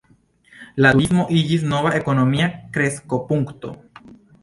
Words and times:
La 0.85 0.93
turismo 0.95 1.27
iĝis 1.41 1.67
nova 1.75 1.93
ekonomia 2.01 2.51
kreskopunkto. 2.79 3.77